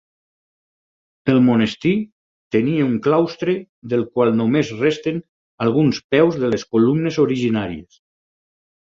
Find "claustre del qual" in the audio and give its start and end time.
3.07-4.33